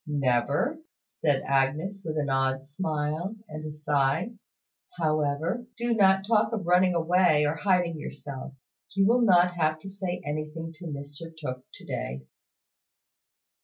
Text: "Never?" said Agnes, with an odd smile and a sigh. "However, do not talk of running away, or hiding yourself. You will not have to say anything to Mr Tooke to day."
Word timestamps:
"Never?" 0.07 0.79
said 1.07 1.43
Agnes, 1.43 2.01
with 2.03 2.17
an 2.17 2.27
odd 2.27 2.65
smile 2.65 3.35
and 3.47 3.63
a 3.67 3.71
sigh. 3.71 4.31
"However, 4.97 5.67
do 5.77 5.93
not 5.93 6.25
talk 6.25 6.51
of 6.53 6.65
running 6.65 6.95
away, 6.95 7.45
or 7.45 7.53
hiding 7.53 7.99
yourself. 7.99 8.53
You 8.95 9.05
will 9.05 9.21
not 9.21 9.53
have 9.57 9.77
to 9.81 9.89
say 9.89 10.19
anything 10.25 10.73
to 10.77 10.85
Mr 10.85 11.31
Tooke 11.37 11.65
to 11.71 11.85
day." 11.85 12.23